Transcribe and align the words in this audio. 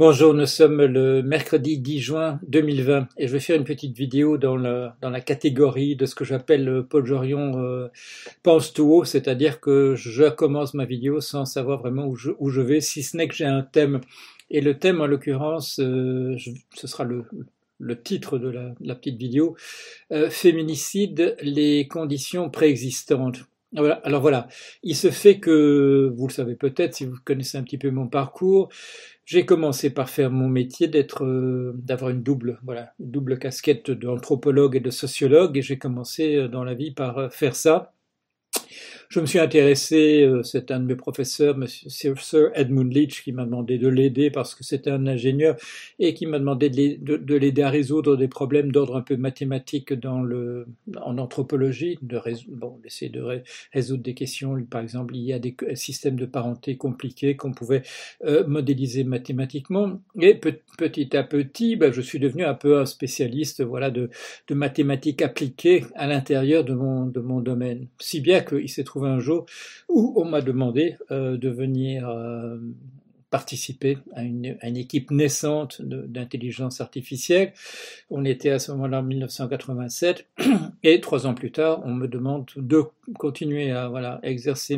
Bonjour, 0.00 0.32
nous 0.32 0.46
sommes 0.46 0.82
le 0.82 1.22
mercredi 1.22 1.76
10 1.76 2.00
juin 2.00 2.40
2020 2.48 3.08
et 3.18 3.28
je 3.28 3.32
vais 3.34 3.38
faire 3.38 3.58
une 3.58 3.64
petite 3.64 3.94
vidéo 3.94 4.38
dans, 4.38 4.56
la 4.56 5.20
catégorie 5.20 5.94
de 5.94 6.06
ce 6.06 6.14
que 6.14 6.24
j'appelle 6.24 6.86
Paul 6.88 7.04
Jorion 7.04 7.62
euh, 7.62 7.88
pense 8.42 8.72
tout 8.72 8.90
haut, 8.90 9.04
c'est-à-dire 9.04 9.60
que 9.60 9.96
je 9.96 10.30
commence 10.30 10.72
ma 10.72 10.86
vidéo 10.86 11.20
sans 11.20 11.44
savoir 11.44 11.80
vraiment 11.80 12.06
où 12.06 12.16
je, 12.16 12.60
vais, 12.62 12.80
si 12.80 13.02
ce 13.02 13.14
n'est 13.14 13.28
que 13.28 13.34
j'ai 13.34 13.44
un 13.44 13.60
thème. 13.60 14.00
Et 14.48 14.62
le 14.62 14.78
thème, 14.78 15.02
en 15.02 15.06
l'occurrence, 15.06 15.78
euh, 15.80 16.34
ce 16.74 16.86
sera 16.86 17.04
le, 17.04 18.02
titre 18.02 18.38
de 18.38 18.48
la, 18.80 18.94
petite 18.94 19.18
vidéo, 19.18 19.54
euh, 20.12 20.30
Féminicide, 20.30 21.36
les 21.42 21.86
conditions 21.88 22.48
préexistantes. 22.48 23.49
Alors 23.76 24.20
voilà, 24.20 24.48
il 24.82 24.96
se 24.96 25.10
fait 25.10 25.38
que, 25.38 26.12
vous 26.16 26.26
le 26.26 26.32
savez 26.32 26.56
peut-être 26.56 26.94
si 26.94 27.04
vous 27.04 27.16
connaissez 27.24 27.56
un 27.56 27.62
petit 27.62 27.78
peu 27.78 27.90
mon 27.90 28.08
parcours, 28.08 28.68
j'ai 29.24 29.46
commencé 29.46 29.90
par 29.90 30.10
faire 30.10 30.32
mon 30.32 30.48
métier 30.48 30.88
d'être, 30.88 31.24
euh, 31.24 31.72
d'avoir 31.76 32.10
une 32.10 32.20
double, 32.20 32.58
voilà, 32.64 32.94
une 32.98 33.12
double 33.12 33.38
casquette 33.38 33.92
d'anthropologue 33.92 34.74
et 34.74 34.80
de 34.80 34.90
sociologue, 34.90 35.56
et 35.56 35.62
j'ai 35.62 35.78
commencé 35.78 36.34
euh, 36.34 36.48
dans 36.48 36.64
la 36.64 36.74
vie 36.74 36.90
par 36.90 37.18
euh, 37.18 37.28
faire 37.28 37.54
ça. 37.54 37.92
Je 39.10 39.18
me 39.18 39.26
suis 39.26 39.40
intéressé, 39.40 40.22
euh, 40.22 40.44
c'est 40.44 40.70
un 40.70 40.78
de 40.78 40.84
mes 40.84 40.94
professeurs, 40.94 41.56
Monsieur 41.56 42.14
Sir 42.14 42.52
Edmund 42.54 42.94
Leach, 42.94 43.24
qui 43.24 43.32
m'a 43.32 43.44
demandé 43.44 43.76
de 43.76 43.88
l'aider 43.88 44.30
parce 44.30 44.54
que 44.54 44.62
c'était 44.62 44.92
un 44.92 45.04
ingénieur 45.08 45.56
et 45.98 46.14
qui 46.14 46.26
m'a 46.26 46.38
demandé 46.38 46.70
de 46.70 47.34
l'aider 47.34 47.62
à 47.62 47.70
résoudre 47.70 48.16
des 48.16 48.28
problèmes 48.28 48.70
d'ordre 48.70 48.94
un 48.94 49.00
peu 49.00 49.16
mathématique 49.16 49.92
dans 49.92 50.22
le, 50.22 50.68
en 51.02 51.18
anthropologie, 51.18 51.98
de 52.02 52.20
bon, 52.50 52.78
d'essayer 52.84 53.10
de 53.10 53.42
résoudre 53.72 54.04
des 54.04 54.14
questions, 54.14 54.54
par 54.70 54.80
exemple, 54.80 55.16
il 55.16 55.24
y 55.24 55.32
a 55.32 55.40
des 55.40 55.56
systèmes 55.74 56.14
de 56.14 56.26
parenté 56.26 56.76
compliqués 56.76 57.34
qu'on 57.34 57.50
pouvait 57.50 57.82
euh, 58.24 58.46
modéliser 58.46 59.02
mathématiquement. 59.02 60.00
Et 60.20 60.38
petit 60.78 61.16
à 61.16 61.24
petit, 61.24 61.74
ben, 61.74 61.92
je 61.92 62.00
suis 62.00 62.20
devenu 62.20 62.44
un 62.44 62.54
peu 62.54 62.78
un 62.78 62.86
spécialiste, 62.86 63.60
voilà, 63.60 63.90
de, 63.90 64.08
de 64.46 64.54
mathématiques 64.54 65.20
appliquées 65.20 65.84
à 65.96 66.06
l'intérieur 66.06 66.62
de 66.62 66.74
mon, 66.74 67.06
de 67.06 67.18
mon 67.18 67.40
domaine. 67.40 67.88
Si 67.98 68.20
bien 68.20 68.40
qu'il 68.42 68.68
s'est 68.68 68.84
trouvé 68.84 68.99
un 69.04 69.20
jour 69.20 69.46
où 69.88 70.14
on 70.16 70.24
m'a 70.24 70.40
demandé 70.40 70.96
euh, 71.10 71.36
de 71.36 71.48
venir 71.48 72.08
euh, 72.08 72.58
participer 73.30 73.98
à 74.14 74.22
une, 74.22 74.56
équipe 74.62 75.10
naissante 75.12 75.80
d'intelligence 75.82 76.80
artificielle. 76.80 77.52
On 78.10 78.24
était 78.24 78.50
à 78.50 78.58
ce 78.58 78.72
moment-là 78.72 78.98
en 79.00 79.02
1987 79.04 80.26
et 80.82 81.00
trois 81.00 81.26
ans 81.26 81.34
plus 81.34 81.52
tard, 81.52 81.80
on 81.84 81.94
me 81.94 82.08
demande 82.08 82.50
de 82.56 82.82
continuer 83.18 83.70
à 83.70 84.18
exercer 84.24 84.76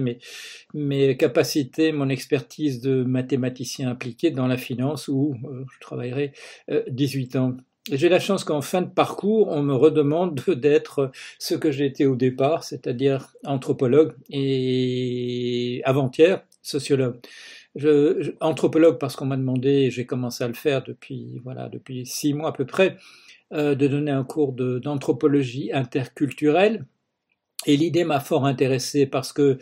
mes, 0.75 1.17
capacités, 1.17 1.93
mon 1.93 2.11
expertise 2.11 2.83
de 2.83 3.03
mathématicien 3.05 3.91
impliqué 3.91 4.31
dans 4.31 4.47
la 4.47 4.59
finance 4.59 5.09
où 5.09 5.35
euh, 5.45 5.65
je 5.73 5.81
travaillerai 5.81 6.33
18 6.89 7.37
ans. 7.37 7.57
J'ai 7.91 8.09
la 8.09 8.21
chance 8.21 8.45
qu'en 8.45 8.61
fin 8.61 8.83
de 8.83 8.91
parcours, 8.91 9.49
on 9.49 9.63
me 9.63 9.75
redemande 9.75 10.41
d'être 10.49 11.11
ce 11.39 11.55
que 11.57 11.73
j'étais 11.73 12.07
au 12.07 12.15
départ, 12.15 12.63
c'est-à-dire 12.63 13.35
anthropologue 13.45 14.15
et 14.31 15.83
avant-hier 15.85 16.45
sociologue. 16.63 17.17
Anthropologue 18.41 18.99
parce 18.99 19.17
qu'on 19.17 19.27
m'a 19.27 19.37
demandé, 19.37 19.91
j'ai 19.91 20.07
commencé 20.07 20.45
à 20.45 20.49
le 20.49 20.55
faire 20.55 20.85
depuis 20.85 21.41
voilà 21.43 21.69
depuis 21.69 22.07
six 22.07 22.35
mois 22.35 22.51
à 22.51 22.53
peu 22.53 22.67
près, 22.67 22.97
euh, 23.53 23.75
de 23.75 23.89
donner 23.89 24.13
un 24.13 24.25
cours 24.25 24.53
d'anthropologie 24.53 25.73
interculturelle 25.73 26.85
et 27.65 27.77
l'idée 27.77 28.05
m'a 28.05 28.19
fort 28.19 28.45
intéressé 28.45 29.07
parce 29.07 29.33
que 29.33 29.59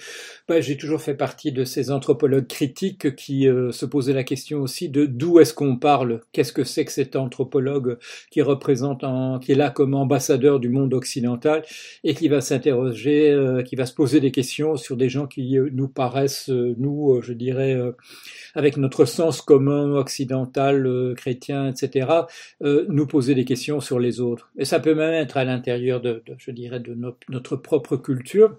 bah, 0.49 0.61
j'ai 0.61 0.77
toujours 0.77 1.03
fait 1.03 1.15
partie 1.15 1.53
de 1.53 1.65
ces 1.65 1.91
anthropologues 1.91 2.47
critiques 2.47 3.15
qui 3.15 3.47
euh, 3.47 3.73
se 3.73 3.85
posaient 3.85 4.15
la 4.15 4.25
question 4.25 4.61
aussi 4.61 4.89
de 4.89 5.05
d'où 5.05 5.39
est-ce 5.39 5.53
qu'on 5.53 5.77
parle, 5.77 6.21
qu'est-ce 6.33 6.53
que 6.53 6.65
c'est 6.65 6.87
que 6.87 6.93
cet 6.93 7.15
anthropologue 7.15 7.99
qui 8.31 8.41
représente, 8.41 9.05
qui 9.43 9.53
est 9.53 9.57
là 9.57 9.71
comme 9.71 9.95
ambassadeur 9.95 10.61
du 10.61 10.71
monde 10.71 10.95
occidental 10.95 11.63
et 12.03 12.15
qui 12.15 12.29
va 12.29 12.41
s'interroger, 12.41 13.31
euh, 13.31 13.63
qui 13.63 13.77
va 13.77 13.85
se 13.85 13.95
poser 13.95 14.21
des 14.21 14.31
questions 14.31 14.77
sur 14.77 14.97
des 14.97 15.11
gens 15.11 15.27
qui 15.27 15.59
euh, 15.59 15.69
nous 15.73 15.89
paraissent, 15.89 16.49
nous, 16.49 17.21
je 17.23 17.35
dirais, 17.35 17.79
avec 18.55 18.77
notre 18.77 19.05
sens 19.05 19.43
commun 19.43 19.93
occidental, 19.93 21.15
chrétien, 21.17 21.69
etc., 21.69 22.09
nous 22.61 23.07
poser 23.07 23.35
des 23.35 23.45
questions 23.45 23.81
sur 23.81 23.99
les 23.99 24.21
autres. 24.21 24.51
Et 24.59 24.65
ça 24.65 24.81
peut 24.81 24.95
même 24.95 25.13
être 25.13 25.37
à 25.37 25.45
l'intérieur 25.45 26.01
de, 26.01 26.23
de, 26.27 26.35
je 26.39 26.51
dirais, 26.51 26.81
de 26.81 26.97
notre 27.29 27.57
propre 27.57 27.90
culture, 27.97 28.57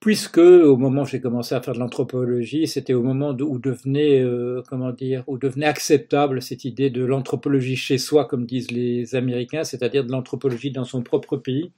puisque 0.00 0.38
au 0.38 0.76
moment 0.76 1.02
où 1.02 1.06
j'ai 1.06 1.20
commencé 1.20 1.54
à 1.54 1.62
faire 1.62 1.74
de 1.74 1.78
l'anthropologie, 1.78 2.66
c'était 2.66 2.92
au 2.92 3.02
moment 3.02 3.30
où 3.30 3.58
devenait, 3.58 4.20
euh, 4.20 4.62
comment 4.68 4.92
dire, 4.92 5.24
où 5.26 5.38
devenait 5.38 5.66
acceptable 5.66 6.42
cette 6.42 6.64
idée 6.64 6.90
de 6.90 7.04
l'anthropologie 7.04 7.76
chez 7.76 7.98
soi, 7.98 8.26
comme 8.26 8.44
disent 8.44 8.70
les 8.70 9.14
Américains, 9.14 9.64
c'est-à-dire 9.64 10.04
de 10.04 10.12
l'anthropologie 10.12 10.70
dans 10.70 10.84
son 10.84 11.02
propre 11.02 11.36
pays, 11.36 11.72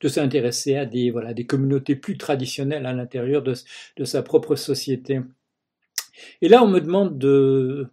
de 0.00 0.08
s'intéresser 0.08 0.76
à 0.76 0.86
des, 0.86 1.10
voilà, 1.10 1.34
des 1.34 1.46
communautés 1.46 1.96
plus 1.96 2.16
traditionnelles 2.16 2.86
à 2.86 2.92
l'intérieur 2.92 3.42
de, 3.42 3.54
de 3.96 4.04
sa 4.04 4.22
propre 4.22 4.56
société. 4.56 5.20
Et 6.40 6.48
là, 6.48 6.62
on 6.62 6.68
me 6.68 6.80
demande 6.80 7.18
de, 7.18 7.88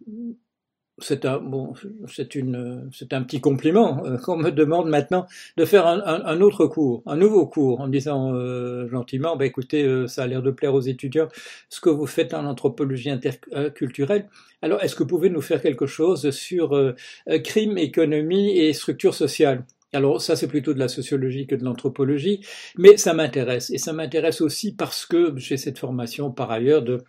c'est 1.00 1.26
un 1.26 1.40
bon, 1.40 1.74
c'est 2.08 2.36
une, 2.36 2.90
c'est 2.94 3.14
un 3.14 3.24
petit 3.24 3.42
compliment 3.42 4.06
euh, 4.06 4.18
qu'on 4.18 4.38
me 4.38 4.52
demande 4.52 4.90
maintenant 4.90 5.26
de 5.58 5.66
faire 5.66 5.88
un, 5.88 6.02
un, 6.04 6.42
autre 6.42 6.68
cours, 6.68 7.02
un 7.06 7.16
nouveau 7.18 7.48
cours, 7.48 7.81
en 7.81 7.88
disant 7.88 8.34
euh, 8.36 8.88
gentiment, 8.90 9.36
bah 9.36 9.46
écoutez, 9.46 9.84
euh, 9.84 10.08
ça 10.08 10.24
a 10.24 10.28
l'air 10.28 10.44
de 10.44 10.52
plaire 10.52 10.74
aux 10.74 10.82
étudiants, 10.82 11.30
ce 11.70 11.82
que 11.82 11.90
vous 11.90 12.06
faites 12.06 12.34
en 12.34 12.46
anthropologie 12.46 13.09
interculturelle. 13.09 14.30
Alors, 14.62 14.82
est-ce 14.84 14.96
que 14.96 15.03
vous 15.03 15.09
pouvez 15.09 15.30
nous 15.30 15.42
faire 15.42 15.62
quelque 15.62 15.88
chose 15.88 16.30
sur 16.32 16.94
crime, 17.44 17.78
économie 17.78 18.58
et 18.58 18.72
structure 18.74 19.14
sociale? 19.14 19.66
Alors 19.94 20.22
ça 20.22 20.36
c'est 20.36 20.48
plutôt 20.48 20.74
de 20.74 20.80
la 20.80 20.88
sociologie 20.88 21.48
que 21.48 21.56
de 21.56 21.64
l'anthropologie, 21.64 22.42
mais 22.78 22.98
ça 22.98 23.14
m'intéresse. 23.14 23.70
Et 23.70 23.78
ça 23.78 23.94
m'intéresse 23.94 24.42
aussi 24.42 24.76
parce 24.76 25.06
que 25.06 25.34
j'ai 25.38 25.58
cette 25.58 25.80
formation 25.80 26.31
par 26.31 26.52
ailleurs 26.52 26.84
de, 26.84 27.04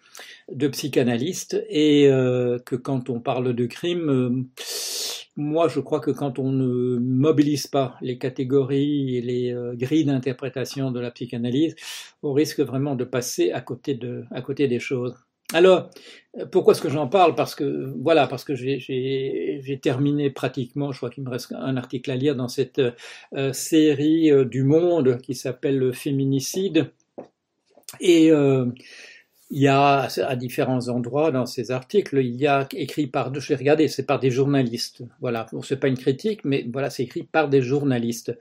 psychanalyste 0.68 1.64
et 1.68 2.08
euh, 2.08 2.58
que 2.58 2.76
quand 2.76 3.10
on 3.10 3.20
parle 3.20 3.54
de 3.54 3.66
crime, 3.66 4.08
euh, 4.10 4.30
moi 5.36 5.68
je 5.68 5.80
crois 5.80 6.00
que 6.00 6.10
quand 6.10 6.38
on 6.38 6.52
ne 6.52 6.98
mobilise 6.98 7.66
pas 7.66 7.96
les 8.02 8.18
catégories 8.18 9.16
et 9.16 9.20
les 9.22 9.52
euh, 9.52 9.74
grilles 9.74 10.04
d'interprétation 10.04 10.90
de 10.90 11.00
la 11.00 11.10
psychanalyse, 11.10 11.76
on 12.22 12.32
risque 12.32 12.60
vraiment 12.60 12.94
de 12.94 13.04
passer 13.04 13.52
à 13.52 13.60
côté, 13.60 13.94
de, 13.94 14.24
à 14.30 14.42
côté 14.42 14.68
des 14.68 14.80
choses. 14.80 15.14
Alors, 15.52 15.90
pourquoi 16.50 16.72
est-ce 16.74 16.82
que 16.82 16.88
j'en 16.88 17.06
parle? 17.06 17.34
Parce 17.34 17.54
que 17.54 17.92
voilà, 18.00 18.26
parce 18.26 18.44
que 18.44 18.54
j'ai 18.54 19.80
terminé 19.82 20.30
pratiquement, 20.30 20.90
je 20.90 20.96
crois 20.96 21.10
qu'il 21.10 21.22
me 21.22 21.30
reste 21.30 21.52
un 21.52 21.76
article 21.76 22.10
à 22.10 22.16
lire 22.16 22.34
dans 22.34 22.48
cette 22.48 22.80
euh, 23.34 23.52
série 23.52 24.32
euh, 24.32 24.44
du 24.44 24.64
Monde 24.64 25.20
qui 25.20 25.34
s'appelle 25.34 25.92
Féminicide. 25.92 26.90
Et 28.00 28.32
euh, 28.32 28.66
il 29.50 29.60
y 29.62 29.68
a 29.68 30.08
à 30.26 30.36
différents 30.36 30.88
endroits 30.88 31.30
dans 31.30 31.46
ces 31.46 31.70
articles, 31.70 32.18
il 32.18 32.34
y 32.34 32.48
a 32.48 32.66
écrit 32.72 33.06
par, 33.06 33.32
je 33.32 33.48
vais 33.48 33.54
regarder, 33.54 33.86
c'est 33.86 34.06
par 34.06 34.18
des 34.18 34.30
journalistes. 34.30 35.02
Voilà, 35.20 35.46
bon, 35.52 35.62
c'est 35.62 35.76
pas 35.76 35.86
une 35.86 35.98
critique, 35.98 36.40
mais 36.44 36.66
voilà, 36.72 36.90
c'est 36.90 37.04
écrit 37.04 37.22
par 37.22 37.48
des 37.48 37.62
journalistes. 37.62 38.36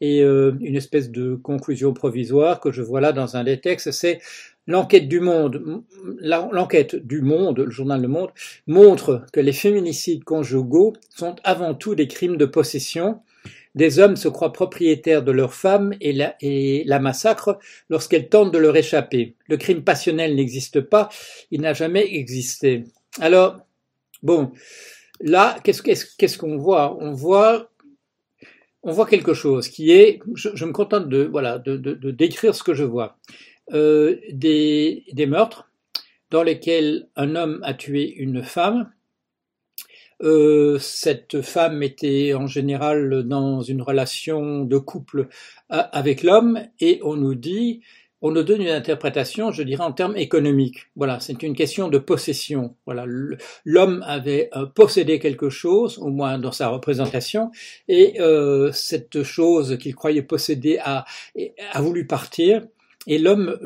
Et 0.00 0.22
une 0.22 0.74
espèce 0.74 1.10
de 1.10 1.36
conclusion 1.36 1.92
provisoire 1.92 2.58
que 2.58 2.72
je 2.72 2.82
vois 2.82 3.00
là 3.00 3.12
dans 3.12 3.36
un 3.36 3.44
des 3.44 3.60
textes, 3.60 3.92
c'est 3.92 4.18
L'enquête 4.68 5.06
du 5.06 5.20
Monde, 5.20 5.84
l'enquête 6.20 6.96
du 6.96 7.20
Monde, 7.22 7.60
le 7.60 7.70
journal 7.70 8.02
Le 8.02 8.08
Monde, 8.08 8.30
montre 8.66 9.24
que 9.32 9.38
les 9.38 9.52
féminicides 9.52 10.24
conjugaux 10.24 10.94
sont 11.14 11.36
avant 11.44 11.74
tout 11.74 11.94
des 11.94 12.08
crimes 12.08 12.36
de 12.36 12.46
possession. 12.46 13.20
Des 13.76 14.00
hommes 14.00 14.16
se 14.16 14.26
croient 14.26 14.52
propriétaires 14.52 15.22
de 15.22 15.30
leurs 15.30 15.54
femmes 15.54 15.94
et 16.00 16.12
la, 16.12 16.98
massacrent 16.98 17.58
lorsqu'elles 17.90 18.28
tentent 18.28 18.52
de 18.52 18.58
leur 18.58 18.76
échapper. 18.76 19.36
Le 19.48 19.56
crime 19.56 19.84
passionnel 19.84 20.34
n'existe 20.34 20.80
pas, 20.80 21.10
il 21.52 21.60
n'a 21.60 21.74
jamais 21.74 22.16
existé. 22.16 22.84
Alors, 23.20 23.58
bon, 24.24 24.50
là, 25.20 25.58
qu'est-ce 25.62 26.38
qu'on 26.38 26.56
voit? 26.56 26.96
On 27.00 27.12
voit 27.12 27.70
on 28.88 28.92
voit 28.92 29.06
quelque 29.06 29.34
chose 29.34 29.68
qui 29.68 29.90
est, 29.90 30.20
je, 30.36 30.64
me 30.64 30.70
contente 30.70 31.08
de 31.08 31.24
voilà 31.24 31.58
de 31.58 32.10
décrire 32.12 32.54
ce 32.54 32.62
que 32.62 32.72
je 32.72 32.84
vois. 32.84 33.16
Euh, 33.72 34.20
des, 34.30 35.04
des, 35.12 35.26
meurtres 35.26 35.68
dans 36.30 36.44
lesquels 36.44 37.08
un 37.16 37.34
homme 37.34 37.60
a 37.64 37.74
tué 37.74 38.14
une 38.14 38.44
femme. 38.44 38.92
Euh, 40.22 40.78
cette 40.78 41.42
femme 41.42 41.82
était 41.82 42.32
en 42.34 42.46
général 42.46 43.24
dans 43.24 43.62
une 43.62 43.82
relation 43.82 44.64
de 44.64 44.78
couple 44.78 45.26
avec 45.68 46.22
l'homme 46.22 46.60
et 46.78 47.00
on 47.02 47.16
nous 47.16 47.34
dit, 47.34 47.82
on 48.22 48.30
nous 48.30 48.42
donne 48.42 48.62
une 48.62 48.68
interprétation, 48.68 49.52
je 49.52 49.62
dirais 49.62 49.84
en 49.84 49.92
termes 49.92 50.16
économiques. 50.16 50.86
Voilà, 50.96 51.20
c'est 51.20 51.42
une 51.42 51.54
question 51.54 51.88
de 51.88 51.98
possession. 51.98 52.74
Voilà, 52.86 53.04
l'homme 53.64 54.02
avait 54.06 54.48
euh, 54.56 54.66
possédé 54.66 55.18
quelque 55.18 55.50
chose, 55.50 55.98
au 55.98 56.08
moins 56.08 56.38
dans 56.38 56.52
sa 56.52 56.68
représentation, 56.68 57.50
et 57.88 58.20
euh, 58.20 58.72
cette 58.72 59.22
chose 59.22 59.76
qu'il 59.78 59.94
croyait 59.94 60.22
posséder 60.22 60.78
a, 60.82 61.04
a 61.72 61.82
voulu 61.82 62.06
partir 62.06 62.62
et 63.06 63.18
l'homme 63.18 63.58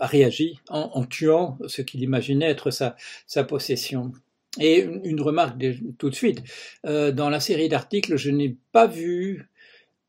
a 0.00 0.06
réagi 0.06 0.58
en, 0.68 1.04
tuant 1.04 1.58
ce 1.66 1.82
qu'il 1.82 2.02
imaginait 2.02 2.50
être 2.50 2.70
sa, 2.70 2.96
possession. 3.44 4.12
Et 4.60 4.80
une 5.04 5.20
remarque 5.20 5.62
tout 5.98 6.10
de 6.10 6.14
suite, 6.14 6.42
euh, 6.86 7.12
dans 7.12 7.30
la 7.30 7.38
série 7.38 7.68
d'articles, 7.68 8.16
je 8.16 8.30
n'ai 8.30 8.56
pas 8.72 8.86
vu, 8.86 9.48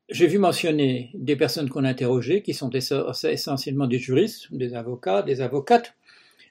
j'ai 0.10 0.28
vu 0.28 0.40
mentionner 0.40 1.12
des 1.14 1.36
personnes 1.36 1.70
qu'on 1.70 1.84
interrogeait, 1.84 2.42
qui 2.42 2.54
sont 2.54 2.72
essentiellement 2.72 3.86
des 3.86 4.00
juristes, 4.00 4.48
des 4.52 4.74
avocats, 4.74 5.22
des 5.22 5.42
avocates, 5.42 5.94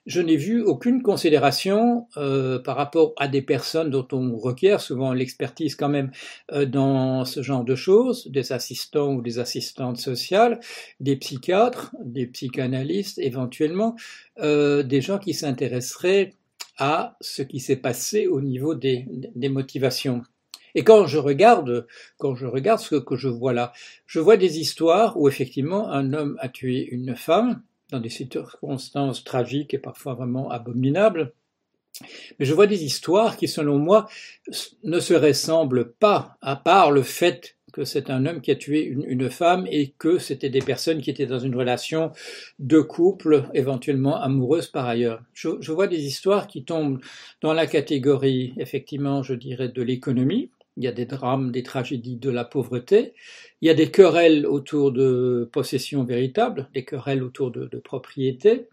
je 0.08 0.22
n'ai 0.22 0.36
vu 0.36 0.62
aucune 0.62 1.02
considération 1.02 2.08
euh, 2.16 2.58
par 2.58 2.76
rapport 2.76 3.12
à 3.18 3.28
des 3.28 3.42
personnes 3.42 3.90
dont 3.90 4.08
on 4.12 4.38
requiert 4.38 4.80
souvent 4.80 5.12
l'expertise 5.12 5.76
quand 5.76 5.90
même 5.90 6.10
euh, 6.50 6.64
dans 6.64 7.26
ce 7.26 7.42
genre 7.42 7.62
de 7.62 7.74
choses, 7.74 8.26
des 8.28 8.52
assistants 8.52 9.12
ou 9.12 9.20
des 9.20 9.38
assistantes 9.38 9.98
sociales, 9.98 10.60
des 10.98 11.16
psychiatres, 11.16 11.94
des 12.02 12.26
psychanalystes 12.26 13.18
éventuellement, 13.18 13.96
euh, 14.40 14.82
des 14.82 15.02
gens 15.02 15.18
qui 15.18 15.34
s'intéresseraient 15.34 16.32
à 16.78 17.16
ce 17.20 17.42
qui 17.42 17.60
s'est 17.60 17.76
passé 17.76 18.26
au 18.26 18.40
niveau 18.40 18.74
des, 18.74 19.04
des 19.10 19.50
motivations. 19.50 20.22
Et 20.74 20.84
quand 20.84 21.06
je 21.06 21.18
regarde, 21.18 21.86
quand 22.16 22.34
je 22.34 22.46
regarde 22.46 22.80
ce 22.80 22.94
que 22.94 23.16
je 23.16 23.28
vois 23.28 23.52
là, 23.52 23.74
je 24.06 24.20
vois 24.20 24.38
des 24.38 24.58
histoires 24.58 25.18
où 25.20 25.28
effectivement 25.28 25.90
un 25.90 26.14
homme 26.14 26.38
a 26.40 26.48
tué 26.48 26.88
une 26.90 27.14
femme, 27.14 27.62
dans 27.90 28.00
des 28.00 28.08
circonstances 28.08 29.24
tragiques 29.24 29.74
et 29.74 29.78
parfois 29.78 30.14
vraiment 30.14 30.50
abominables. 30.50 31.32
Mais 32.38 32.46
je 32.46 32.54
vois 32.54 32.66
des 32.66 32.84
histoires 32.84 33.36
qui, 33.36 33.48
selon 33.48 33.78
moi, 33.78 34.08
ne 34.84 35.00
se 35.00 35.14
ressemblent 35.14 35.92
pas, 35.92 36.36
à 36.40 36.56
part 36.56 36.92
le 36.92 37.02
fait 37.02 37.56
que 37.72 37.84
c'est 37.84 38.08
un 38.10 38.24
homme 38.24 38.40
qui 38.40 38.50
a 38.50 38.56
tué 38.56 38.82
une, 38.82 39.28
femme 39.28 39.66
et 39.70 39.94
que 39.98 40.18
c'était 40.18 40.48
des 40.48 40.60
personnes 40.60 41.02
qui 41.02 41.10
étaient 41.10 41.26
dans 41.26 41.38
une 41.38 41.54
relation 41.54 42.12
de 42.58 42.80
couple, 42.80 43.44
éventuellement 43.52 44.20
amoureuse 44.20 44.68
par 44.68 44.86
ailleurs. 44.86 45.22
Je, 45.34 45.50
je 45.60 45.72
vois 45.72 45.86
des 45.86 46.04
histoires 46.04 46.46
qui 46.46 46.64
tombent 46.64 47.00
dans 47.42 47.52
la 47.52 47.66
catégorie, 47.66 48.54
effectivement, 48.58 49.22
je 49.22 49.34
dirais, 49.34 49.68
de 49.68 49.82
l'économie, 49.82 50.50
il 50.78 50.84
y 50.84 50.86
a 50.86 50.92
des 50.92 51.06
drames, 51.06 51.50
des 51.50 51.64
tragédies 51.64 52.16
de 52.16 52.30
la 52.30 52.44
pauvreté, 52.44 53.12
il 53.60 53.66
y 53.66 53.70
a 53.70 53.74
des 53.74 53.90
querelles 53.90 54.46
autour 54.46 54.92
de 54.92 55.48
possessions 55.52 56.04
véritables, 56.04 56.68
des 56.72 56.84
querelles 56.84 57.22
autour 57.22 57.50
de, 57.50 57.66
de 57.66 57.78
propriété, 57.78 58.68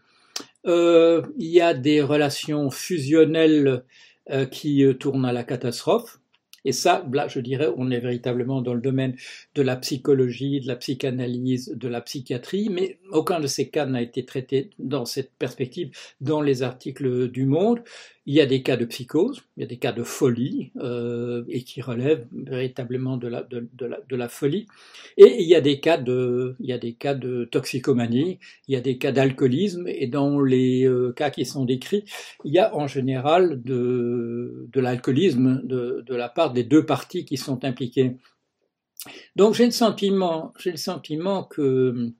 euh, 0.68 1.24
il 1.38 1.50
y 1.50 1.62
a 1.62 1.74
des 1.74 2.02
relations 2.02 2.69
fusionnelles 2.69 3.84
euh, 4.31 4.46
qui 4.46 4.84
euh, 4.84 4.94
tournent 4.94 5.25
à 5.25 5.34
la 5.34 5.44
catastrophe, 5.44 6.19
et 6.66 6.72
ça, 6.72 7.06
là, 7.13 7.28
je 7.28 7.40
dirais, 7.40 7.69
on 7.78 7.92
est 7.92 8.00
véritablement 8.00 8.62
dans 8.62 8.74
le 8.74 8.81
domaine 8.81 9.16
de 9.54 9.62
la 9.62 9.75
psychologie, 9.75 10.60
de 10.62 10.68
la 10.68 10.75
psychanalyse, 10.75 11.72
de 11.75 11.88
la 11.88 12.01
psychiatrie, 12.01 12.69
mais 12.69 12.98
aucun 13.12 13.40
de 13.40 13.46
ces 13.46 13.69
cas 13.69 13.86
n'a 13.86 14.01
été 14.01 14.25
traité 14.25 14.72
dans 14.80 15.06
cette 15.06 15.31
perspective 15.38 15.92
dans 16.22 16.42
les 16.42 16.63
articles 16.63 17.30
du 17.30 17.46
Monde. 17.46 17.84
Il 18.27 18.33
y 18.33 18.42
a 18.42 18.48
des 18.48 18.63
cas 18.63 18.75
de 18.75 18.86
psychose, 18.86 19.44
il 19.56 19.62
y 19.62 19.63
a 19.63 19.68
des 19.68 19.77
cas 19.77 19.92
de 19.92 20.04
folie, 20.04 20.72
euh, 20.77 21.44
et 21.48 21.63
qui 21.63 21.81
relèvent 21.81 22.25
véritablement 22.33 23.18
de 23.18 23.27
la, 23.27 23.44
de, 23.44 23.68
la, 23.86 24.00
de 24.10 24.16
la 24.16 24.30
folie. 24.30 24.66
Et 25.18 25.44
il 25.44 25.48
y 25.48 25.54
a 25.54 25.62
des 25.62 25.80
cas 25.80 25.98
de, 25.98 26.56
il 26.60 26.66
y 26.66 26.74
a 26.74 26.80
des 26.80 26.94
cas 26.94 27.13
de 27.13 27.45
toxicomanie, 27.45 28.39
il 28.68 28.74
y 28.74 28.77
a 28.77 28.81
des 28.81 28.98
cas 28.98 29.12
d'alcoolisme, 29.12 29.88
et 29.88 30.07
dans 30.07 30.42
les 30.42 30.88
euh, 30.88 31.12
cas 31.12 31.30
qui 31.30 31.45
sont 31.45 31.66
décrits, 31.66 32.04
il 32.44 32.51
y 32.51 32.57
a 32.57 32.75
en 32.75 32.88
général 32.88 33.62
de, 33.62 34.68
de 34.74 34.81
l'alcoolisme 34.81 35.62
de, 35.63 36.04
de 36.06 36.16
la 36.16 36.30
part 36.30 36.51
des 36.51 36.63
deux 36.63 36.86
parties 36.86 37.25
qui 37.25 37.38
sont 37.38 37.63
impliquées. 37.63 38.18
Donc 39.36 39.54
j'ai 39.54 39.66
le 39.66 39.72
sentiment, 39.72 40.51
j'ai 40.57 40.72
le 40.72 40.77
sentiment 40.77 41.44
que 41.44 42.12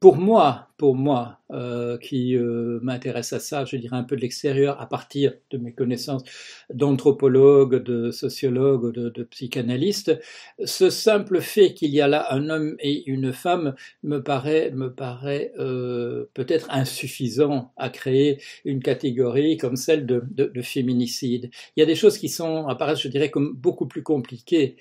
pour 0.00 0.16
moi, 0.16 0.68
pour 0.76 0.96
moi, 0.96 1.40
euh, 1.52 1.98
qui 1.98 2.36
euh, 2.36 2.80
m'intéresse 2.82 3.32
à 3.32 3.38
ça, 3.38 3.64
je 3.64 3.76
dirais 3.76 3.96
un 3.96 4.02
peu 4.02 4.16
de 4.16 4.22
l'extérieur, 4.22 4.80
à 4.80 4.86
partir 4.86 5.34
de 5.50 5.58
mes 5.58 5.72
connaissances 5.72 6.24
d'anthropologue, 6.72 7.82
de 7.82 8.10
sociologue, 8.10 8.92
de, 8.94 9.10
de 9.10 9.22
psychanalyste, 9.24 10.18
ce 10.64 10.90
simple 10.90 11.40
fait 11.40 11.74
qu'il 11.74 11.90
y 11.90 12.00
a 12.00 12.08
là 12.08 12.32
un 12.32 12.48
homme 12.48 12.76
et 12.80 13.08
une 13.08 13.32
femme 13.32 13.74
me 14.02 14.22
paraît, 14.22 14.70
me 14.70 14.92
paraît 14.92 15.52
euh, 15.58 16.30
peut-être 16.34 16.70
insuffisant 16.70 17.72
à 17.76 17.90
créer 17.90 18.40
une 18.64 18.82
catégorie 18.82 19.58
comme 19.58 19.76
celle 19.76 20.06
de, 20.06 20.24
de, 20.30 20.46
de, 20.46 20.62
féminicide. 20.62 21.50
Il 21.76 21.80
y 21.80 21.82
a 21.82 21.86
des 21.86 21.94
choses 21.94 22.16
qui 22.18 22.30
sont 22.30 22.66
apparaissent, 22.68 23.02
je 23.02 23.08
dirais, 23.08 23.30
comme 23.30 23.54
beaucoup 23.54 23.86
plus 23.86 24.02
compliquées. 24.02 24.76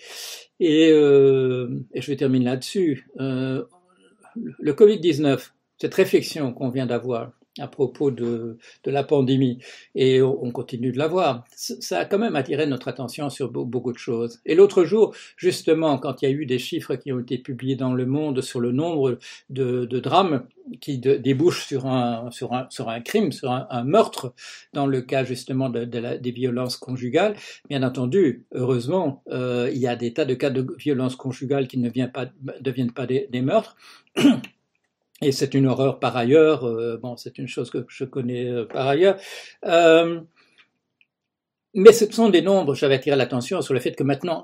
Et, 0.60 0.92
euh, 0.92 1.84
et 1.94 2.02
je 2.02 2.10
vais 2.10 2.16
terminer 2.16 2.46
là-dessus 2.46 3.10
le 4.36 4.74
Covid-19, 4.74 5.52
cette 5.80 5.94
réflexion 5.94 6.54
qu'on 6.54 6.70
vient 6.70 6.86
d'avoir 6.86 7.32
à 7.60 7.68
propos 7.68 8.12
de, 8.12 8.58
de, 8.84 8.92
la 8.92 9.04
pandémie, 9.04 9.60
et 9.96 10.22
on 10.22 10.52
continue 10.52 10.92
de 10.92 10.98
l'avoir, 10.98 11.44
ça 11.56 12.00
a 12.00 12.06
quand 12.06 12.18
même 12.18 12.36
attiré 12.36 12.66
notre 12.66 12.88
attention 12.88 13.30
sur 13.30 13.52
beaucoup 13.52 13.92
de 13.92 13.98
choses. 13.98 14.42
Et 14.46 14.56
l'autre 14.56 14.84
jour, 14.86 15.14
justement, 15.38 15.98
quand 15.98 16.22
il 16.22 16.26
y 16.26 16.28
a 16.28 16.32
eu 16.32 16.46
des 16.46 16.60
chiffres 16.60 16.96
qui 16.96 17.12
ont 17.12 17.20
été 17.20 17.38
publiés 17.38 17.76
dans 17.76 17.94
le 17.94 18.06
monde 18.06 18.42
sur 18.42 18.60
le 18.60 18.72
nombre 18.72 19.20
de, 19.50 19.86
de 19.86 20.00
drames 20.00 20.46
qui 20.82 20.98
débouchent 20.98 21.66
sur 21.66 21.86
un, 21.86 22.32
sur, 22.32 22.54
un, 22.54 22.68
sur 22.70 22.90
un 22.90 23.02
crime, 23.02 23.32
sur 23.32 23.52
un, 23.52 23.84
meurtre, 23.84 24.34
dans 24.74 24.88
le 24.88 25.02
cas 25.02 25.24
justement 25.24 25.70
de, 25.70 25.98
la, 25.98 26.18
des 26.18 26.32
violences 26.32 26.78
conjugales, 26.78 27.36
bien 27.70 27.84
entendu, 27.84 28.46
heureusement, 28.54 29.24
euh, 29.30 29.70
il 29.74 29.80
y 29.80 29.88
a 29.88 29.96
des 29.96 30.14
tas 30.14 30.26
de 30.26 30.34
cas 30.34 30.50
de 30.50 30.66
violences 30.78 31.16
conjugales 31.16 31.68
qui 31.68 31.78
ne 31.78 31.90
viennent 31.90 32.12
pas, 32.12 32.28
deviennent 32.62 32.94
pas 32.94 33.06
des 33.06 33.42
meurtres. 33.42 33.76
Et 35.24 35.32
c'est 35.32 35.54
une 35.54 35.68
horreur 35.68 36.00
par 36.00 36.18
ailleurs. 36.18 36.66
Euh, 36.66 36.98
bon, 37.02 37.16
c'est 37.16 37.38
une 37.38 37.48
chose 37.48 37.70
que 37.70 37.86
je 37.88 38.04
connais 38.04 38.46
euh, 38.46 38.66
par 38.66 38.88
ailleurs. 38.88 39.18
Euh, 39.66 40.20
mais 41.76 41.92
ce 41.92 42.12
sont 42.12 42.30
des 42.30 42.44
nombres, 42.44 42.76
j'avais 42.76 42.96
attiré 42.96 43.16
l'attention 43.16 43.64
sur 43.64 43.74
le 43.74 43.80
fait 43.80 43.94
que 43.94 44.04
maintenant, 44.04 44.44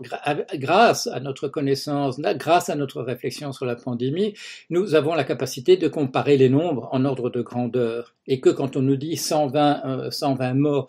grâce 0.55 1.05
à 1.05 1.19
notre 1.19 1.47
connaissance, 1.47 2.19
grâce 2.19 2.69
à 2.69 2.75
notre 2.75 3.03
réflexion 3.03 3.51
sur 3.51 3.67
la 3.67 3.75
pandémie, 3.75 4.33
nous 4.71 4.95
avons 4.95 5.13
la 5.13 5.23
capacité 5.23 5.77
de 5.77 5.87
comparer 5.87 6.37
les 6.37 6.49
nombres 6.49 6.89
en 6.91 7.05
ordre 7.05 7.29
de 7.29 7.43
grandeur. 7.43 8.15
Et 8.25 8.39
que 8.39 8.49
quand 8.49 8.77
on 8.77 8.81
nous 8.81 8.95
dit 8.95 9.15
120, 9.15 10.09
120 10.09 10.53
morts 10.55 10.87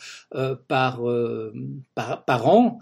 par, 0.67 1.03
par, 1.95 2.25
par, 2.25 2.49
an, 2.49 2.79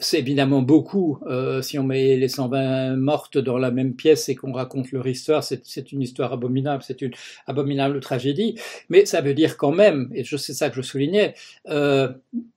c'est 0.00 0.18
évidemment 0.18 0.62
beaucoup. 0.62 1.18
Euh, 1.26 1.62
si 1.62 1.78
on 1.78 1.84
met 1.84 2.16
les 2.16 2.28
120 2.28 2.96
mortes 2.96 3.38
dans 3.38 3.58
la 3.58 3.70
même 3.70 3.94
pièce 3.94 4.28
et 4.28 4.34
qu'on 4.34 4.52
raconte 4.52 4.92
leur 4.92 5.06
histoire, 5.06 5.44
c'est 5.44 5.92
une 5.92 6.02
histoire 6.02 6.32
abominable, 6.32 6.82
c'est 6.86 7.02
une 7.02 7.12
abominable 7.46 8.00
tragédie. 8.00 8.56
Mais 8.88 9.04
ça 9.04 9.20
veut 9.20 9.34
dire 9.34 9.56
quand 9.56 9.72
même, 9.72 10.10
et 10.14 10.24
c'est 10.24 10.54
ça 10.54 10.70
que 10.70 10.76
je 10.76 10.82
soulignais, 10.82 11.34
euh, 11.68 12.08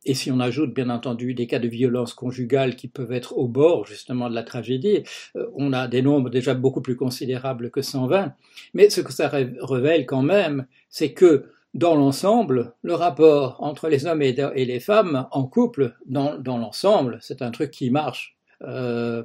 et 0.05 0.13
si 0.13 0.31
on 0.31 0.39
ajoute 0.39 0.73
bien 0.73 0.89
entendu 0.89 1.33
des 1.33 1.47
cas 1.47 1.59
de 1.59 1.67
violence 1.67 2.13
conjugale 2.13 2.75
qui 2.75 2.87
peuvent 2.87 3.11
être 3.11 3.37
au 3.37 3.47
bord 3.47 3.85
justement 3.85 4.29
de 4.29 4.35
la 4.35 4.43
tragédie, 4.43 5.03
euh, 5.35 5.47
on 5.55 5.73
a 5.73 5.87
des 5.87 6.01
nombres 6.01 6.29
déjà 6.29 6.53
beaucoup 6.53 6.81
plus 6.81 6.95
considérables 6.95 7.69
que 7.71 7.81
120. 7.81 8.33
Mais 8.73 8.89
ce 8.89 9.01
que 9.01 9.11
ça 9.13 9.29
révèle 9.29 10.05
quand 10.05 10.23
même, 10.23 10.65
c'est 10.89 11.13
que 11.13 11.45
dans 11.73 11.95
l'ensemble, 11.95 12.73
le 12.83 12.93
rapport 12.93 13.57
entre 13.59 13.89
les 13.89 14.05
hommes 14.05 14.21
et, 14.21 14.33
les 14.33 14.79
femmes 14.79 15.27
en 15.31 15.45
couple, 15.45 15.95
dans, 16.05 16.37
l'ensemble, 16.45 17.17
c'est 17.21 17.41
un 17.41 17.51
truc 17.51 17.71
qui 17.71 17.89
marche. 17.89 18.35
Euh, 18.61 19.23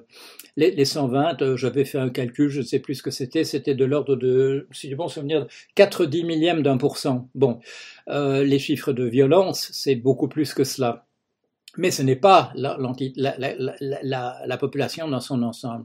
les, 0.56 0.72
les, 0.72 0.84
120, 0.84 1.42
euh, 1.42 1.56
j'avais 1.56 1.84
fait 1.84 1.98
un 1.98 2.08
calcul, 2.08 2.48
je 2.48 2.58
ne 2.58 2.64
sais 2.64 2.80
plus 2.80 2.96
ce 2.96 3.02
que 3.04 3.12
c'était, 3.12 3.44
c'était 3.44 3.76
de 3.76 3.84
l'ordre 3.84 4.16
de, 4.16 4.66
si 4.72 4.90
je 4.90 4.96
bon 4.96 5.06
souvenir, 5.06 5.46
4 5.76 6.06
dix 6.06 6.24
millièmes 6.24 6.62
d'un 6.62 6.76
pour 6.76 6.96
cent. 6.96 7.28
Bon, 7.36 7.60
euh, 8.08 8.42
les 8.42 8.58
chiffres 8.58 8.92
de 8.92 9.04
violence, 9.04 9.68
c'est 9.72 9.94
beaucoup 9.94 10.26
plus 10.26 10.54
que 10.54 10.64
cela 10.64 11.07
mais 11.76 11.90
ce 11.90 12.02
n'est 12.02 12.16
pas 12.16 12.52
la, 12.54 12.78
la, 13.16 14.42
la, 14.46 14.56
population 14.56 15.06
dans 15.08 15.20
son 15.20 15.42
ensemble. 15.42 15.84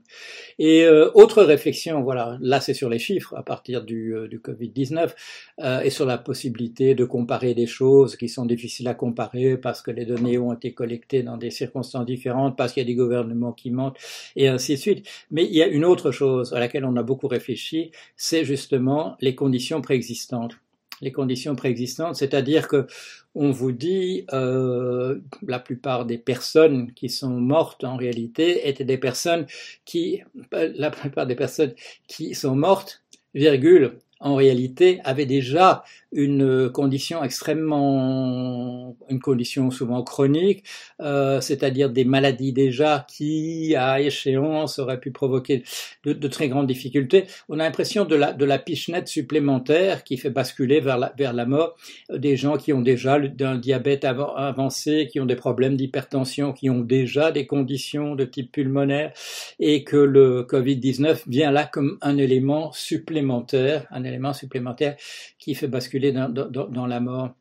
Et 0.57 0.83
euh, 0.83 1.11
autre 1.13 1.43
réflexion, 1.43 2.01
voilà, 2.01 2.37
là 2.41 2.61
c'est 2.61 2.73
sur 2.73 2.89
les 2.89 2.99
chiffres 2.99 3.35
à 3.35 3.43
partir 3.43 3.83
du, 3.83 4.15
euh, 4.15 4.27
du 4.27 4.39
Covid-19 4.39 5.13
euh, 5.59 5.81
et 5.81 5.89
sur 5.89 6.05
la 6.05 6.17
possibilité 6.17 6.95
de 6.95 7.05
comparer 7.05 7.53
des 7.53 7.67
choses 7.67 8.15
qui 8.15 8.29
sont 8.29 8.45
difficiles 8.45 8.87
à 8.87 8.93
comparer 8.93 9.57
parce 9.57 9.81
que 9.81 9.91
les 9.91 10.05
données 10.05 10.37
ont 10.37 10.53
été 10.53 10.73
collectées 10.73 11.23
dans 11.23 11.37
des 11.37 11.51
circonstances 11.51 12.05
différentes, 12.05 12.55
parce 12.57 12.73
qu'il 12.73 12.81
y 12.81 12.85
a 12.85 12.87
des 12.87 12.95
gouvernements 12.95 13.51
qui 13.51 13.69
mentent 13.69 13.97
et 14.35 14.47
ainsi 14.47 14.73
de 14.73 14.79
suite. 14.79 15.07
Mais 15.31 15.43
il 15.43 15.53
y 15.53 15.61
a 15.61 15.67
une 15.67 15.85
autre 15.85 16.11
chose 16.11 16.53
à 16.53 16.59
laquelle 16.59 16.85
on 16.85 16.95
a 16.95 17.03
beaucoup 17.03 17.27
réfléchi, 17.27 17.91
c'est 18.15 18.45
justement 18.45 19.17
les 19.19 19.35
conditions 19.35 19.81
préexistantes 19.81 20.57
les 21.03 21.11
conditions 21.11 21.55
préexistantes, 21.55 22.15
c'est-à-dire 22.15 22.67
que 22.67 22.87
on 23.35 23.51
vous 23.51 23.71
dit 23.71 24.25
euh, 24.31 25.19
la 25.45 25.59
plupart 25.59 26.05
des 26.05 26.17
personnes 26.17 26.93
qui 26.93 27.09
sont 27.09 27.39
mortes 27.39 27.83
en 27.83 27.97
réalité 27.97 28.67
étaient 28.67 28.85
des 28.85 28.97
personnes 28.97 29.45
qui 29.85 30.21
la 30.51 30.91
plupart 30.91 31.27
des 31.27 31.35
personnes 31.35 31.73
qui 32.07 32.35
sont 32.35 32.55
mortes 32.55 33.03
virgule 33.33 33.97
en 34.23 34.35
réalité, 34.35 34.99
avait 35.03 35.25
déjà 35.25 35.83
une 36.13 36.69
condition 36.69 37.23
extrêmement, 37.23 38.95
une 39.09 39.19
condition 39.19 39.71
souvent 39.71 40.03
chronique, 40.03 40.63
euh, 41.01 41.41
c'est-à-dire 41.41 41.89
des 41.89 42.05
maladies 42.05 42.53
déjà 42.53 43.05
qui, 43.09 43.75
à 43.75 43.99
échéance, 43.99 44.79
auraient 44.79 44.99
pu 44.99 45.11
provoquer 45.11 45.63
de, 46.05 46.27
très 46.27 46.49
grandes 46.49 46.67
difficultés. 46.67 47.25
On 47.49 47.59
a 47.59 47.63
l'impression 47.63 48.05
de 48.05 48.15
la, 48.15 48.31
de 48.31 48.45
la 48.45 48.59
pichenette 48.59 49.07
supplémentaire 49.07 50.03
qui 50.03 50.17
fait 50.17 50.29
basculer 50.29 50.79
vers 50.79 50.97
la, 50.97 51.13
vers 51.17 51.33
la 51.33 51.45
mort 51.45 51.75
des 52.09 52.37
gens 52.37 52.57
qui 52.57 52.73
ont 52.73 52.81
déjà 52.81 53.19
un 53.41 53.57
diabète 53.57 54.05
avancé, 54.05 55.09
qui 55.11 55.19
ont 55.19 55.25
des 55.25 55.35
problèmes 55.35 55.75
d'hypertension, 55.75 56.53
qui 56.53 56.69
ont 56.69 56.81
déjà 56.81 57.31
des 57.31 57.45
conditions 57.45 58.15
de 58.15 58.25
type 58.25 58.51
pulmonaire, 58.51 59.11
et 59.59 59.83
que 59.83 59.97
le 59.97 60.43
Covid-19 60.43 61.23
vient 61.27 61.51
là 61.51 61.65
comme 61.65 61.97
un 62.01 62.17
élément 62.17 62.71
supplémentaire, 62.71 63.85
supplémentaire 64.33 64.95
qui 65.39 65.55
fait 65.55 65.67
basculer 65.67 66.11
dans, 66.11 66.87
la 66.87 66.99
mort. 66.99 67.31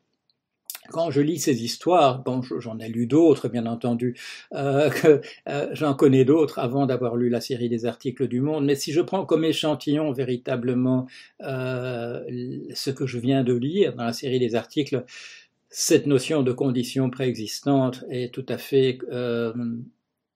Quand 0.89 1.11
je 1.11 1.21
lis 1.21 1.39
ces 1.39 1.63
histoires, 1.63 2.23
bon, 2.23 2.41
j'en 2.59 2.77
ai 2.79 2.89
lu 2.89 3.07
d'autres, 3.07 3.47
bien 3.47 3.65
entendu, 3.65 4.17
euh, 4.53 4.89
euh, 5.47 5.69
j'en 5.71 5.93
connais 5.93 6.25
d'autres 6.25 6.59
avant 6.59 6.85
d'avoir 6.85 7.15
lu 7.15 7.29
la 7.29 7.39
série 7.39 7.69
des 7.69 7.85
articles 7.85 8.27
du 8.27 8.41
Monde, 8.41 8.65
mais 8.65 8.75
si 8.75 8.91
je 8.91 8.99
prends 8.99 9.25
comme 9.25 9.45
échantillon 9.45 10.11
véritablement 10.11 11.07
euh, 11.41 12.19
ce 12.73 12.89
que 12.91 13.07
je 13.07 13.17
viens 13.17 13.43
de 13.43 13.53
lire 13.53 13.95
dans 13.95 14.03
la 14.03 14.13
série 14.13 14.39
des 14.39 14.55
articles, 14.55 15.05
cette 15.69 16.05
notion 16.05 16.43
de 16.43 16.51
condition 16.51 17.09
préexistante 17.09 18.03
est 18.09 18.33
tout 18.33 18.45
à 18.49 18.57
fait 18.57 18.99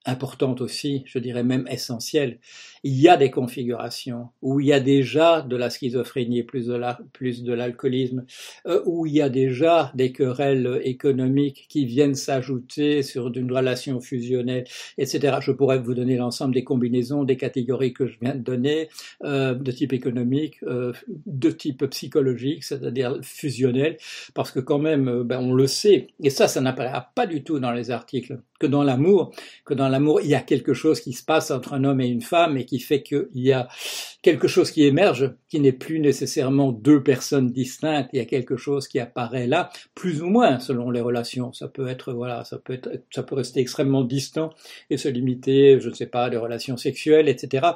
importante 0.07 0.61
aussi, 0.61 1.03
je 1.05 1.19
dirais 1.19 1.43
même 1.43 1.67
essentielle. 1.69 2.39
Il 2.83 2.99
y 2.99 3.09
a 3.09 3.17
des 3.17 3.31
configurations 3.31 4.29
où 4.41 4.59
il 4.59 4.67
y 4.67 4.73
a 4.73 4.79
déjà 4.79 5.41
de 5.41 5.55
la 5.55 5.69
schizophrénie, 5.69 6.43
plus 6.43 6.67
de 6.67 6.75
la, 6.75 6.99
plus 7.13 7.43
l'alcoolisme, 7.43 8.25
euh, 8.67 8.81
où 8.85 9.05
il 9.05 9.13
y 9.13 9.21
a 9.21 9.29
déjà 9.29 9.91
des 9.95 10.11
querelles 10.11 10.81
économiques 10.83 11.65
qui 11.69 11.85
viennent 11.85 12.15
s'ajouter 12.15 13.03
sur 13.03 13.31
une 13.35 13.51
relation 13.51 13.99
fusionnelle, 13.99 14.65
etc. 14.97 15.37
Je 15.41 15.51
pourrais 15.51 15.79
vous 15.79 15.93
donner 15.93 16.15
l'ensemble 16.15 16.53
des 16.53 16.63
combinaisons, 16.63 17.23
des 17.23 17.37
catégories 17.37 17.93
que 17.93 18.07
je 18.07 18.17
viens 18.21 18.35
de 18.35 18.41
donner, 18.41 18.89
euh, 19.23 19.53
de 19.53 19.71
type 19.71 19.93
économique, 19.93 20.57
euh, 20.63 20.93
de 21.25 21.49
type 21.49 21.85
psychologique, 21.87 22.63
c'est-à-dire 22.63 23.19
fusionnel, 23.21 23.97
parce 24.33 24.51
que 24.51 24.59
quand 24.59 24.79
même, 24.79 25.07
euh, 25.07 25.23
ben, 25.23 25.39
on 25.39 25.53
le 25.53 25.67
sait, 25.67 26.07
et 26.23 26.29
ça, 26.29 26.47
ça 26.47 26.61
n'apparaît 26.61 27.05
pas 27.15 27.25
du 27.25 27.43
tout 27.43 27.59
dans 27.59 27.71
les 27.71 27.91
articles, 27.91 28.39
que 28.59 28.67
dans 28.67 28.83
l'amour, 28.83 29.31
que 29.65 29.73
dans 29.73 29.89
l'amour, 29.89 30.21
il 30.21 30.29
y 30.29 30.35
a 30.35 30.41
quelque 30.41 30.73
chose 30.73 31.01
qui 31.01 31.13
se 31.13 31.23
passe 31.23 31.51
entre 31.51 31.73
un 31.73 31.83
homme 31.83 32.01
et 32.01 32.07
une 32.07 32.21
femme 32.21 32.57
et 32.57 32.65
qui 32.65 32.79
fait 32.79 33.03
qu'il 33.03 33.27
y 33.35 33.51
a 33.51 33.67
quelque 34.21 34.47
chose 34.47 34.71
qui 34.71 34.83
émerge, 34.83 35.31
qui 35.47 35.59
n'est 35.59 35.71
plus 35.71 35.99
nécessairement 35.99 36.71
deux 36.71 37.01
personnes 37.01 37.51
distinctes, 37.51 38.09
il 38.13 38.17
y 38.17 38.21
a 38.21 38.25
quelque 38.25 38.57
chose 38.57 38.87
qui 38.87 38.99
apparaît 38.99 39.47
là, 39.47 39.69
plus 39.95 40.21
ou 40.21 40.27
moins 40.27 40.59
selon 40.59 40.91
les 40.91 41.01
relations. 41.01 41.53
Ça 41.53 41.67
peut 41.67 41.87
être, 41.87 42.13
voilà, 42.13 42.43
ça 42.43 42.57
peut 42.57 42.73
être, 42.73 42.89
ça 43.11 43.23
peut 43.23 43.35
rester 43.35 43.59
extrêmement 43.59 44.03
distant 44.03 44.49
et 44.89 44.97
se 44.97 45.07
limiter, 45.07 45.79
je 45.79 45.89
ne 45.89 45.93
sais 45.93 46.07
pas, 46.07 46.25
à 46.25 46.29
des 46.29 46.37
relations 46.37 46.77
sexuelles, 46.77 47.29
etc. 47.29 47.67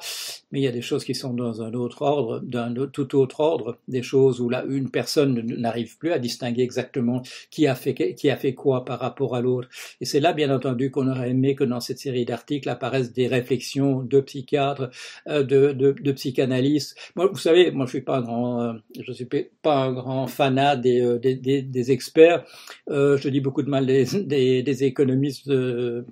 Mais 0.52 0.60
il 0.60 0.64
y 0.64 0.68
a 0.68 0.72
des 0.72 0.82
choses 0.82 1.06
qui 1.06 1.16
sont 1.16 1.34
dans 1.34 1.62
un 1.62 1.74
autre 1.74 2.02
ordre, 2.02 2.40
d'un 2.40 2.74
tout 2.74 3.16
autre 3.16 3.40
ordre, 3.40 3.78
des 3.88 4.04
choses 4.04 4.42
où 4.42 4.50
là, 4.50 4.66
une 4.68 4.90
personne 4.90 5.42
n'arrive 5.46 5.98
plus 5.98 6.12
à 6.12 6.20
distinguer 6.20 6.64
exactement 6.64 7.22
qui 7.50 7.68
a 7.68 7.76
fait, 7.76 8.16
qui 8.16 8.30
a 8.30 8.36
fait 8.36 8.54
quoi 8.54 8.84
par 8.84 9.00
rapport 9.00 9.36
à 9.36 9.42
l'autre. 9.42 9.70
Et 10.02 10.06
c'est 10.06 10.20
là, 10.20 10.34
bien 10.34 10.54
entendu, 10.54 10.71
qu'on 10.92 11.08
aurait 11.10 11.30
aimé 11.30 11.56
que 11.56 11.64
dans 11.64 11.80
cette 11.80 12.00
série 12.00 12.26
d'articles 12.26 12.70
apparaissent 12.70 13.14
des 13.14 13.28
réflexions 13.28 14.02
de 14.02 14.20
psychiatres, 14.22 14.90
euh, 15.28 15.44
de, 15.44 16.12
psychanalystes. 16.12 16.98
Moi, 17.16 17.28
vous 17.28 17.38
savez, 17.38 17.72
moi, 17.72 17.86
je 17.86 17.92
suis 17.92 18.02
pas 18.02 18.18
un 18.18 18.22
grand, 18.22 18.62
euh, 18.62 19.14
suis 19.14 19.28
pas 19.62 19.76
un 19.76 19.94
grand 19.94 20.28
fanat 20.28 20.76
des, 20.76 21.02
euh, 21.02 21.20
des, 21.20 21.92
experts. 21.92 22.46
je 22.88 23.30
dis 23.30 23.42
beaucoup 23.42 23.64
de 23.64 23.70
mal 23.70 23.86
des, 23.86 24.84
économistes 24.84 25.52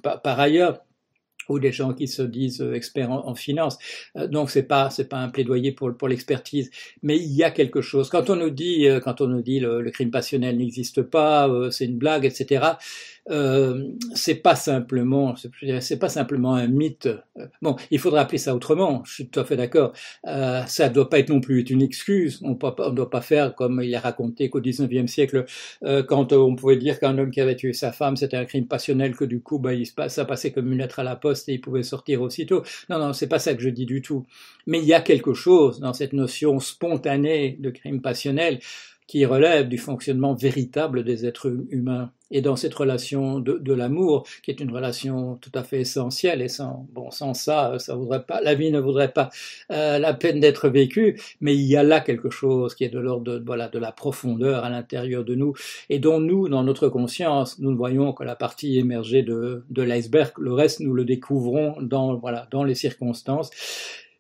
par, 0.01 0.39
ailleurs 0.39 0.79
ou 1.47 1.57
des 1.57 1.71
gens 1.71 1.93
qui 1.93 2.07
se 2.07 2.21
disent 2.21 2.61
experts 2.61 3.11
en, 3.11 3.27
en 3.27 3.33
finance. 3.33 3.77
donc 4.27 4.51
c'est 4.51 4.63
pas 4.63 4.91
c'est 4.91 5.09
pas 5.09 5.17
un 5.17 5.29
plaidoyer 5.29 5.71
pour 5.71 6.07
l'expertise, 6.07 6.69
mais 7.01 7.17
il 7.17 7.31
y 7.31 7.43
a 7.43 7.49
quelque 7.49 7.81
chose. 7.81 8.09
Quand 8.09 8.29
on 8.29 8.35
nous 8.35 8.51
dit 8.51 8.87
quand 9.03 9.21
on 9.21 9.27
nous 9.27 9.41
dit 9.41 9.59
le 9.59 9.89
crime 9.89 10.11
passionnel 10.11 10.57
n'existe 10.57 11.01
pas, 11.01 11.49
c'est 11.71 11.85
une 11.85 11.97
blague, 11.97 12.25
etc 12.25 12.73
euh, 13.29 13.91
c'est 14.15 14.35
pas 14.35 14.55
simplement, 14.55 15.35
c'est 15.81 15.99
pas 15.99 16.09
simplement 16.09 16.55
un 16.55 16.67
mythe. 16.67 17.09
Bon, 17.61 17.75
il 17.91 17.99
faudra 17.99 18.21
appeler 18.21 18.37
ça 18.37 18.55
autrement. 18.55 19.03
Je 19.05 19.13
suis 19.13 19.27
tout 19.27 19.39
à 19.39 19.45
fait 19.45 19.55
d'accord. 19.55 19.93
Euh, 20.25 20.63
ça 20.65 20.89
ne 20.89 20.93
doit 20.93 21.09
pas 21.09 21.19
être 21.19 21.29
non 21.29 21.41
plus 21.41 21.61
une 21.61 21.81
excuse. 21.81 22.39
On 22.43 22.51
ne 22.51 22.91
doit 22.91 23.09
pas 23.09 23.21
faire 23.21 23.55
comme 23.55 23.81
il 23.83 23.93
a 23.95 23.99
raconté 23.99 24.49
qu'au 24.49 24.61
19e 24.61 25.07
siècle, 25.07 25.45
euh, 25.83 26.03
quand 26.03 26.33
on 26.33 26.55
pouvait 26.55 26.77
dire 26.77 26.99
qu'un 26.99 27.17
homme 27.17 27.31
qui 27.31 27.41
avait 27.41 27.55
tué 27.55 27.73
sa 27.73 27.91
femme, 27.91 28.17
c'était 28.17 28.37
un 28.37 28.45
crime 28.45 28.67
passionnel, 28.67 29.15
que 29.15 29.25
du 29.25 29.41
coup, 29.41 29.59
bah, 29.59 29.73
il, 29.73 29.85
ça 29.85 30.25
passait 30.25 30.51
comme 30.51 30.71
une 30.71 30.79
lettre 30.79 30.99
à 30.99 31.03
la 31.03 31.15
poste 31.15 31.49
et 31.49 31.53
il 31.53 31.61
pouvait 31.61 31.83
sortir 31.83 32.21
aussitôt. 32.21 32.63
Non, 32.89 32.99
non, 32.99 33.13
c'est 33.13 33.27
pas 33.27 33.39
ça 33.39 33.53
que 33.53 33.61
je 33.61 33.69
dis 33.69 33.85
du 33.85 34.01
tout. 34.01 34.25
Mais 34.65 34.79
il 34.79 34.85
y 34.85 34.93
a 34.93 35.01
quelque 35.01 35.33
chose 35.33 35.79
dans 35.79 35.93
cette 35.93 36.13
notion 36.13 36.59
spontanée 36.59 37.57
de 37.59 37.69
crime 37.69 38.01
passionnel 38.01 38.59
qui 39.07 39.25
relève 39.25 39.67
du 39.67 39.79
fonctionnement 39.79 40.35
véritable 40.35 41.03
des 41.03 41.25
êtres 41.25 41.51
humains. 41.71 42.11
Et 42.31 42.41
dans 42.41 42.55
cette 42.55 42.73
relation 42.73 43.39
de, 43.39 43.57
de 43.57 43.73
l'amour, 43.73 44.25
qui 44.43 44.51
est 44.51 44.59
une 44.59 44.71
relation 44.71 45.35
tout 45.41 45.51
à 45.53 45.63
fait 45.63 45.81
essentielle, 45.81 46.41
et 46.41 46.47
sans, 46.47 46.87
bon, 46.91 47.11
sans 47.11 47.33
ça, 47.33 47.77
ça 47.79 47.95
voudrait 47.95 48.23
pas, 48.23 48.41
la 48.41 48.55
vie 48.55 48.71
ne 48.71 48.79
voudrait 48.79 49.11
pas 49.11 49.29
euh, 49.71 49.97
la 49.99 50.13
peine 50.13 50.39
d'être 50.39 50.69
vécue, 50.69 51.19
mais 51.41 51.55
il 51.55 51.65
y 51.65 51.75
a 51.75 51.83
là 51.83 51.99
quelque 52.01 52.29
chose 52.29 52.75
qui 52.75 52.83
est 52.83 52.89
de 52.89 52.99
l'ordre 52.99 53.23
de, 53.23 53.43
voilà, 53.45 53.67
de 53.69 53.79
la 53.79 53.91
profondeur 53.91 54.63
à 54.63 54.69
l'intérieur 54.69 55.23
de 55.23 55.35
nous, 55.35 55.53
et 55.89 55.99
dont 55.99 56.19
nous, 56.19 56.49
dans 56.49 56.63
notre 56.63 56.89
conscience, 56.89 57.59
nous 57.59 57.71
ne 57.71 57.77
voyons 57.77 58.13
que 58.13 58.23
la 58.23 58.35
partie 58.35 58.77
émergée 58.77 59.23
de, 59.23 59.63
de 59.69 59.81
l'iceberg, 59.81 60.33
le 60.37 60.53
reste, 60.53 60.79
nous 60.79 60.93
le 60.93 61.05
découvrons 61.05 61.75
dans, 61.81 62.15
voilà, 62.17 62.47
dans 62.51 62.63
les 62.63 62.75
circonstances. 62.75 63.49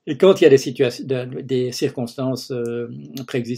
Et 0.09 0.17
quand 0.17 0.41
il 0.41 0.43
y 0.43 0.47
a 0.47 0.49
des 0.49 0.57
situations, 0.57 1.05
des 1.05 1.71
circonstances 1.71 2.49
euh, 2.49 2.87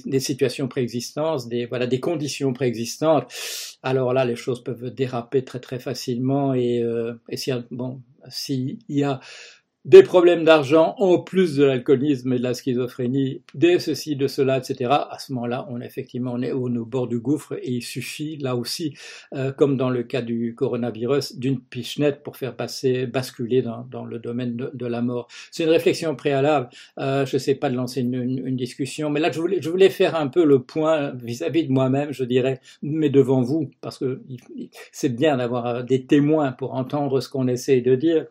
des 0.05 0.19
situations 0.19 0.67
préexistantes, 0.67 1.47
des 1.47 1.65
voilà, 1.65 1.87
des 1.87 2.01
conditions 2.01 2.51
préexistantes, 2.51 3.33
alors 3.83 4.13
là, 4.13 4.25
les 4.25 4.35
choses 4.35 4.61
peuvent 4.61 4.93
déraper 4.93 5.45
très 5.45 5.61
très 5.61 5.79
facilement. 5.79 6.53
Et, 6.53 6.83
euh, 6.83 7.13
et 7.29 7.37
si 7.37 7.53
bon, 7.71 8.01
s'il 8.27 8.79
y 8.89 9.03
a 9.03 9.21
des 9.83 10.03
problèmes 10.03 10.43
d'argent 10.43 10.93
en 10.99 11.17
plus 11.17 11.55
de 11.55 11.63
l'alcoolisme 11.63 12.33
et 12.33 12.37
de 12.37 12.43
la 12.43 12.53
schizophrénie, 12.53 13.41
des 13.55 13.79
ceci, 13.79 14.15
de 14.15 14.27
cela, 14.27 14.59
etc. 14.59 14.89
À 14.91 15.17
ce 15.19 15.33
moment-là, 15.33 15.67
on 15.69 15.81
effectivement 15.81 16.33
on 16.35 16.41
est 16.41 16.51
au, 16.51 16.69
bord 16.85 17.07
du 17.07 17.19
gouffre 17.19 17.53
et 17.61 17.71
il 17.71 17.81
suffit 17.81 18.37
là 18.37 18.55
aussi, 18.55 18.93
euh, 19.33 19.51
comme 19.51 19.77
dans 19.77 19.89
le 19.89 20.03
cas 20.03 20.21
du 20.21 20.53
coronavirus, 20.55 21.37
d'une 21.37 21.59
pichenette 21.59 22.21
pour 22.21 22.37
faire 22.37 22.55
passer, 22.55 23.07
basculer 23.07 23.63
dans, 23.63 24.05
le 24.05 24.19
domaine 24.19 24.55
de, 24.55 24.85
la 24.85 25.01
mort. 25.01 25.27
C'est 25.51 25.63
une 25.63 25.69
réflexion 25.69 26.15
préalable. 26.15 26.69
Euh, 26.99 27.25
je 27.25 27.35
ne 27.35 27.39
sais 27.39 27.55
pas 27.55 27.69
de 27.69 27.75
lancer 27.75 28.01
une, 28.01 28.55
discussion, 28.55 29.09
mais 29.09 29.19
là 29.19 29.31
je 29.31 29.39
voulais, 29.69 29.89
faire 29.89 30.15
un 30.15 30.27
peu 30.27 30.45
le 30.45 30.61
point 30.61 31.11
vis-à-vis 31.15 31.63
-vis 31.63 31.67
de 31.67 31.71
moi-même, 31.71 32.11
je 32.11 32.23
dirais, 32.23 32.59
mais 32.81 33.09
devant 33.09 33.41
vous, 33.41 33.71
parce 33.81 33.97
que 33.97 34.21
c'est 34.91 35.09
bien 35.15 35.37
d'avoir 35.37 35.83
des 35.83 36.05
témoins 36.05 36.51
pour 36.51 36.73
entendre 36.75 37.19
ce 37.21 37.29
qu'on 37.29 37.47
essaie 37.47 37.81
de 37.81 37.95
dire 37.95 38.27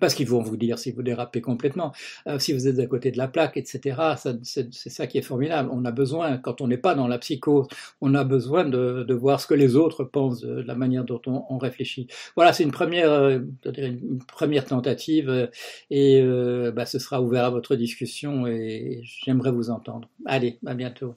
parce 0.00 0.14
qu'ils 0.14 0.28
vont 0.28 0.42
vous 0.42 0.56
dire 0.56 0.78
si 0.78 0.92
vous 0.92 1.02
dérapez 1.02 1.40
complètement, 1.40 1.92
euh, 2.26 2.38
si 2.38 2.52
vous 2.52 2.68
êtes 2.68 2.78
à 2.78 2.86
côté 2.86 3.10
de 3.10 3.18
la 3.18 3.28
plaque, 3.28 3.56
etc. 3.56 3.96
C'est 4.42 4.72
ça 4.72 5.06
qui 5.06 5.18
est 5.18 5.22
formidable. 5.22 5.68
On 5.72 5.84
a 5.84 5.92
besoin, 5.92 6.38
quand 6.38 6.60
on 6.60 6.68
n'est 6.68 6.78
pas 6.78 6.94
dans 6.94 7.08
la 7.08 7.18
psychose, 7.18 7.66
on 8.00 8.14
a 8.14 8.24
besoin 8.24 8.64
de, 8.64 9.14
voir 9.14 9.40
ce 9.40 9.46
que 9.46 9.54
les 9.54 9.76
autres 9.76 10.04
pensent 10.04 10.40
de 10.40 10.62
la 10.62 10.74
manière 10.74 11.04
dont 11.04 11.20
on, 11.26 11.44
on 11.48 11.58
réfléchit. 11.58 12.08
Voilà, 12.36 12.52
c'est 12.52 12.64
une 12.64 12.72
première, 12.72 13.10
euh, 13.10 13.38
une 13.76 14.18
première 14.26 14.64
tentative, 14.64 15.28
euh, 15.28 15.46
et 15.90 16.22
bah, 16.72 16.86
ce 16.86 16.98
sera 16.98 17.22
ouvert 17.22 17.44
à 17.44 17.50
votre 17.50 17.76
discussion, 17.76 18.46
et 18.46 19.00
j'aimerais 19.04 19.52
vous 19.52 19.70
entendre. 19.70 20.08
Allez, 20.26 20.58
à 20.66 20.74
bientôt. 20.74 21.14